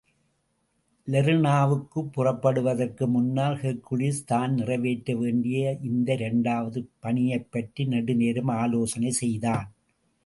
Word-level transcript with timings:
லெர்னாவுக்குப் 1.07 2.07
புறப்படுவதற்கு 2.11 3.07
முன்னால் 3.07 3.57
ஹெர்க்குலிஸ் 3.57 4.23
தான் 4.25 4.53
நிறைவேற்ற 4.53 5.15
வேண்டிய 5.15 5.77
இந்த 5.83 6.13
இரண்டாவது 6.13 6.81
பணியைப்பற்றி 6.99 7.85
நெடுநேரம் 7.85 8.53
ஆலோசனை 8.57 9.11
செய்தான். 9.11 9.67